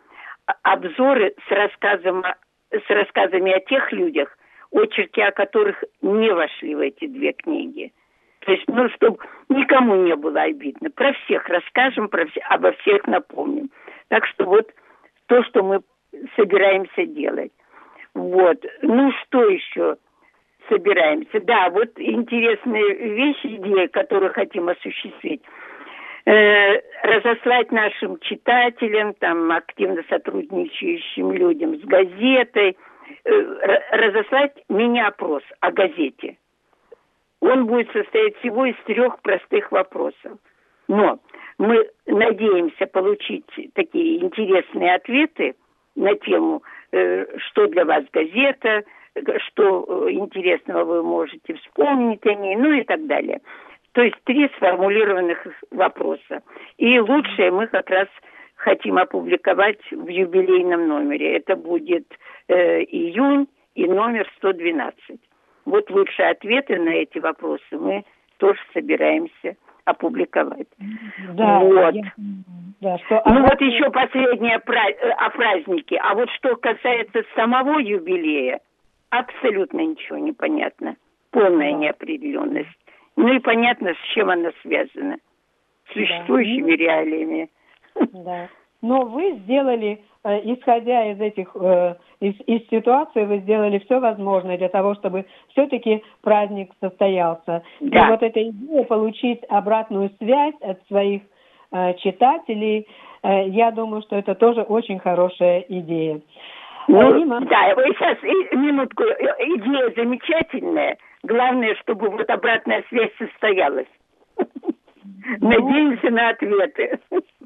обзоры 0.63 1.33
с, 1.47 1.51
рассказом, 1.51 2.23
с 2.71 2.89
рассказами 2.89 3.51
о 3.51 3.59
тех 3.59 3.91
людях, 3.91 4.37
очерки 4.71 5.21
о 5.21 5.31
которых 5.31 5.83
не 6.01 6.31
вошли 6.31 6.75
в 6.75 6.79
эти 6.79 7.07
две 7.07 7.33
книги. 7.33 7.91
То 8.45 8.51
есть, 8.51 8.63
ну, 8.67 8.87
чтобы 8.89 9.17
никому 9.49 9.95
не 9.95 10.15
было 10.15 10.43
обидно. 10.43 10.89
Про 10.91 11.13
всех 11.13 11.47
расскажем, 11.49 12.09
про 12.09 12.25
все, 12.27 12.41
обо 12.41 12.71
всех 12.73 13.05
напомним. 13.07 13.71
Так 14.07 14.25
что 14.27 14.45
вот 14.45 14.71
то, 15.25 15.43
что 15.43 15.63
мы 15.63 15.81
собираемся 16.35 17.05
делать. 17.05 17.51
Вот. 18.13 18.63
Ну, 18.83 19.11
что 19.23 19.45
еще 19.45 19.97
собираемся? 20.69 21.39
Да, 21.41 21.69
вот 21.71 21.89
интересные 21.97 22.93
вещи, 22.93 23.47
идеи, 23.47 23.87
которые 23.87 24.29
хотим 24.29 24.69
осуществить. 24.69 25.41
Э, 26.27 26.81
разослать 27.03 27.71
нашим 27.71 28.19
читателям, 28.19 29.13
там, 29.15 29.51
активно 29.51 30.03
сотрудничающим 30.09 31.31
людям 31.33 31.79
с 31.79 31.83
газетой, 31.83 32.77
э, 33.25 33.79
разослать 33.91 34.53
мини-опрос 34.69 35.43
о 35.59 35.71
газете. 35.71 36.37
Он 37.45 37.67
будет 37.67 37.91
состоять 37.91 38.35
всего 38.37 38.65
из 38.65 38.75
трех 38.85 39.21
простых 39.21 39.71
вопросов. 39.71 40.39
Но 40.87 41.19
мы 41.57 41.87
надеемся 42.07 42.87
получить 42.87 43.45
такие 43.73 44.23
интересные 44.23 44.95
ответы 44.95 45.55
на 45.95 46.15
тему, 46.15 46.63
э, 46.91 47.25
что 47.37 47.67
для 47.67 47.85
вас 47.85 48.03
газета, 48.11 48.83
что 49.47 50.09
интересного 50.09 50.83
вы 50.85 51.03
можете 51.03 51.53
вспомнить 51.53 52.25
о 52.25 52.33
ней, 52.33 52.55
ну 52.55 52.71
и 52.71 52.83
так 52.83 53.05
далее. 53.05 53.41
То 53.93 54.01
есть 54.01 54.17
три 54.25 54.49
сформулированных 54.57 55.47
вопроса. 55.71 56.41
И 56.77 56.99
лучшее 56.99 57.51
мы 57.51 57.67
как 57.67 57.89
раз 57.89 58.07
хотим 58.55 58.97
опубликовать 58.97 59.79
в 59.91 60.07
юбилейном 60.07 60.87
номере. 60.87 61.37
Это 61.37 61.55
будет 61.55 62.05
э, 62.47 62.81
июнь 62.83 63.47
и 63.75 63.85
номер 63.85 64.27
112. 64.37 65.19
Вот 65.65 65.89
лучшие 65.89 66.29
ответы 66.29 66.77
на 66.77 66.89
эти 66.89 67.19
вопросы 67.19 67.63
мы 67.71 68.05
тоже 68.37 68.59
собираемся 68.73 69.55
опубликовать. 69.85 70.67
Да, 71.33 71.59
вот. 71.59 71.95
Я, 71.95 72.03
да, 72.81 72.97
что, 72.99 73.21
ну 73.25 73.41
вот 73.43 73.61
еще 73.61 73.89
последнее 73.91 74.57
э, 74.57 75.09
о 75.09 75.29
празднике. 75.29 75.97
А 75.97 76.15
вот 76.15 76.29
что 76.31 76.55
касается 76.55 77.23
самого 77.35 77.79
юбилея, 77.79 78.59
абсолютно 79.09 79.81
ничего 79.81 80.17
не 80.17 80.33
понятно. 80.33 80.95
Полная 81.31 81.71
да. 81.71 81.77
неопределенность. 81.77 82.69
Ну 83.15 83.33
и 83.33 83.39
понятно, 83.39 83.93
с 83.93 84.13
чем 84.13 84.29
она 84.29 84.51
связана. 84.61 85.17
С 85.89 85.93
существующими 85.93 86.71
да. 86.71 86.77
реалиями. 86.77 87.49
Да. 88.11 88.49
Но 88.85 89.01
вы 89.01 89.31
сделали, 89.43 90.03
э, 90.23 90.41
исходя 90.53 91.11
из 91.11 91.19
этих, 91.19 91.55
э, 91.55 91.95
из, 92.19 92.35
из 92.45 92.69
ситуации, 92.69 93.25
вы 93.25 93.39
сделали 93.39 93.79
все 93.79 93.99
возможное 93.99 94.59
для 94.59 94.69
того, 94.69 94.93
чтобы 94.93 95.25
все-таки 95.49 96.03
праздник 96.21 96.71
состоялся. 96.79 97.63
Да. 97.79 98.07
И 98.07 98.11
вот 98.11 98.21
эта 98.21 98.47
идея 98.47 98.83
получить 98.83 99.41
обратную 99.49 100.11
связь 100.19 100.53
от 100.61 100.85
своих 100.87 101.23
э, 101.71 101.95
читателей, 101.95 102.87
я 103.23 103.71
думаю, 103.71 104.03
что 104.03 104.17
это 104.17 104.35
тоже 104.35 104.61
очень 104.61 104.99
хорошая 104.99 105.65
идея. 105.67 106.21
Ну, 106.87 107.11
Рима? 107.11 107.41
да, 107.41 107.73
вы 107.75 107.85
сейчас 107.85 108.21
минутку, 108.51 109.01
идея 109.01 109.91
замечательная. 109.95 110.95
Главное, 111.23 111.73
чтобы 111.81 112.11
вот 112.11 112.29
обратная 112.29 112.83
связь 112.89 113.09
состоялась. 113.17 113.87
Ну, 115.39 115.49
Надеемся 115.49 116.09
на 116.09 116.29
ответы. 116.29 116.99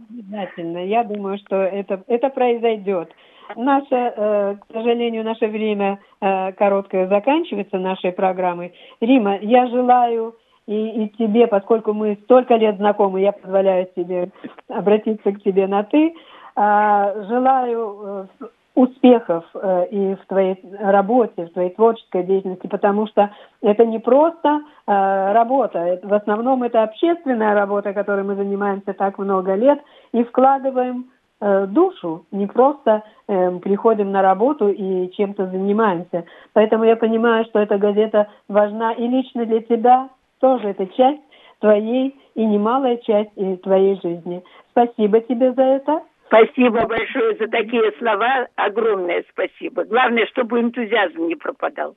Обязательно. 0.10 0.86
Я 0.86 1.04
думаю, 1.04 1.38
что 1.40 1.56
это, 1.56 2.04
это 2.08 2.30
произойдет. 2.30 3.12
Наше, 3.56 3.96
э, 3.96 4.56
к 4.60 4.74
сожалению, 4.74 5.24
наше 5.24 5.48
время 5.48 6.00
э, 6.22 6.52
короткое 6.54 7.08
заканчивается 7.08 7.80
нашей 7.80 8.12
программой. 8.12 8.74
Рима, 9.02 9.38
я 9.42 9.68
желаю 9.68 10.36
и, 10.68 11.06
и 11.06 11.10
тебе, 11.18 11.48
поскольку 11.48 11.94
мы 11.94 12.18
столько 12.26 12.56
лет 12.56 12.78
знакомы, 12.78 13.22
я 13.22 13.32
позволяю 13.32 13.88
себе 13.96 14.30
обратиться 14.68 15.32
к 15.32 15.42
тебе 15.42 15.66
на 15.66 15.84
ты. 15.84 16.14
А, 16.56 17.14
желаю 17.24 18.28
э, 18.40 18.46
успехов 18.76 19.46
э, 19.54 19.88
и 19.92 20.16
в 20.16 20.26
твоей 20.28 20.58
работе, 20.80 21.46
в 21.46 21.54
твоей 21.54 21.72
творческой 21.72 22.24
деятельности, 22.24 22.68
потому 22.68 23.08
что 23.08 23.32
это 23.62 23.86
не 23.86 24.00
просто 24.00 24.62
э, 24.88 25.32
работа, 25.34 26.00
в 26.04 26.14
основном 26.14 26.64
это 26.64 26.84
общественная 26.84 27.54
работа, 27.54 27.94
которой 27.94 28.24
мы 28.24 28.36
занимаемся 28.36 28.94
так 28.94 29.18
много 29.18 29.56
лет 29.56 29.80
и 30.14 30.24
вкладываем 30.24 31.10
э, 31.42 31.66
душу, 31.68 32.26
не 32.32 32.48
просто 32.48 33.04
э, 33.28 33.52
приходим 33.60 34.12
на 34.12 34.22
работу 34.22 34.70
и 34.70 35.12
чем-то 35.12 35.48
занимаемся. 35.48 36.26
Поэтому 36.54 36.84
я 36.84 36.96
понимаю, 36.96 37.46
что 37.46 37.60
эта 37.60 37.78
газета 37.78 38.30
важна 38.48 38.94
и 38.94 39.08
лично 39.08 39.46
для 39.46 39.62
тебя 39.62 40.10
тоже 40.40 40.70
это 40.70 40.86
часть 40.88 41.22
твоей 41.60 42.16
и 42.36 42.46
немалая 42.46 42.98
часть 42.98 43.34
твоей 43.64 44.00
жизни. 44.02 44.44
Спасибо 44.72 45.20
тебе 45.20 45.52
за 45.54 45.64
это. 45.64 46.02
Спасибо 46.30 46.86
большое 46.86 47.36
за 47.38 47.48
такие 47.48 47.92
слова. 47.98 48.48
Огромное 48.56 49.24
спасибо. 49.32 49.84
Главное, 49.86 50.28
чтобы 50.28 50.62
энтузиазм 50.62 51.28
не 51.28 51.36
пропадал. 51.36 51.96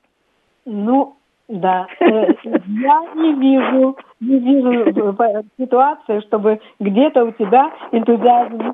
Ну, 0.65 1.15
да. 1.47 1.85
Э, 1.99 2.33
я 2.43 3.05
не 3.13 3.33
вижу, 3.35 3.95
не 4.19 4.39
вижу 4.39 5.15
ситуации, 5.59 6.21
чтобы 6.21 6.59
где-то 6.79 7.25
у 7.25 7.31
тебя 7.31 7.71
энтузиазм, 7.91 8.73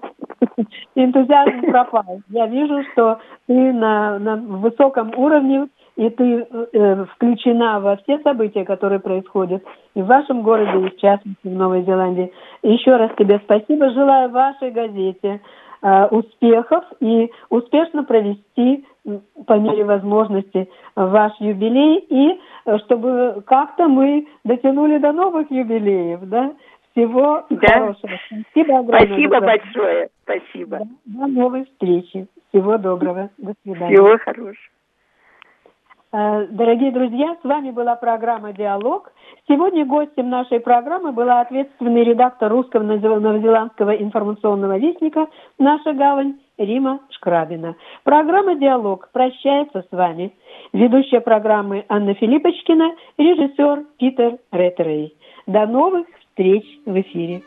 энтузиазм 0.96 1.62
пропал. 1.72 2.22
Я 2.30 2.48
вижу, 2.48 2.82
что 2.94 3.20
ты 3.48 3.54
на, 3.54 4.18
на 4.18 4.38
высоком 4.38 5.12
уровне 5.18 5.68
и 5.96 6.10
ты 6.10 6.48
э, 6.74 7.06
включена 7.16 7.80
во 7.80 7.98
все 7.98 8.20
события, 8.20 8.66
которые 8.66 9.00
происходят 9.00 9.64
и 9.96 10.02
в 10.02 10.06
вашем 10.06 10.44
городе, 10.44 10.88
и 10.88 10.90
в 10.90 10.98
частности 10.98 11.48
в 11.48 11.56
Новой 11.56 11.84
Зеландии. 11.84 12.32
Еще 12.64 12.96
раз 12.96 13.12
тебе 13.18 13.40
спасибо. 13.44 13.90
Желаю 13.92 14.30
вашей 14.30 14.72
газете 14.72 15.42
э, 15.82 16.06
успехов 16.08 16.84
и 17.00 17.32
успешно 17.50 18.04
провести 18.04 18.86
по 19.46 19.54
мере 19.54 19.84
возможности 19.84 20.70
ваш 20.96 21.34
юбилей 21.40 22.00
и 22.10 22.40
э, 22.66 22.78
чтобы 22.80 23.44
как-то 23.46 23.88
мы 23.88 24.28
дотянули 24.44 24.98
до 24.98 25.12
новых 25.12 25.50
юбилеев, 25.52 26.22
да? 26.24 26.54
Всего 26.92 27.46
да. 27.50 27.68
хорошего. 27.68 28.12
Спасибо 28.52 28.80
огромное. 28.80 29.06
Спасибо 29.06 29.40
большое. 29.40 30.10
Спасибо. 30.24 30.80
До 31.06 31.28
новой 31.28 31.66
встречи. 31.66 32.28
Всего 32.50 32.78
доброго. 32.78 33.30
До 33.38 33.54
свидания. 33.64 33.96
Всего 33.96 34.18
хорошего. 34.18 34.56
Э, 36.12 36.48
дорогие 36.50 36.92
друзья, 36.92 37.38
с 37.42 37.44
вами 37.44 37.70
была 37.70 37.96
программа 37.96 38.52
«Диалог». 38.52 39.12
Сегодня 39.48 39.86
гостем 39.86 40.30
нашей 40.30 40.60
программы 40.60 41.12
была 41.12 41.42
ответственный 41.42 42.04
редактор 42.04 42.52
русского 42.52 42.82
новозеландского 42.82 43.92
информационного 43.92 44.78
вестника 44.80 45.28
«Наша 45.60 45.94
гавань» 45.94 46.40
Рима 46.58 47.00
Шкрабина. 47.12 47.76
Программа 48.04 48.56
«Диалог» 48.56 49.10
прощается 49.12 49.86
с 49.88 49.92
вами. 49.96 50.34
Ведущая 50.74 51.22
программы 51.22 51.86
Анна 51.90 52.16
Филиппочкина, 52.16 52.92
режиссер 53.18 53.86
Питер 54.00 54.40
Реттерей. 54.52 55.16
До 55.46 55.68
новых 55.68 56.08
встреч 56.32 56.66
в 56.88 57.00
эфире. 57.00 57.44